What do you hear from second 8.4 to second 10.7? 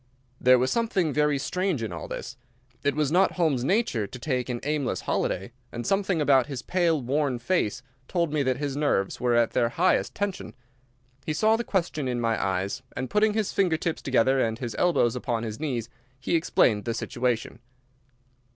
that his nerves were at their highest tension.